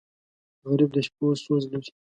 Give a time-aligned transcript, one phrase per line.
[0.69, 1.91] غریب د شپو سوز لري